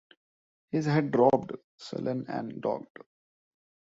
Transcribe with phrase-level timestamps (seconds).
[0.71, 3.03] His head dropped, sullen and dogged.